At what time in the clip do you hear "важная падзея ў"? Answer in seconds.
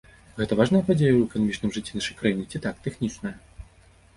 0.59-1.27